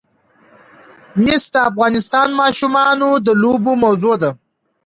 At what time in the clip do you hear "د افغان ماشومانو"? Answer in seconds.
1.53-3.09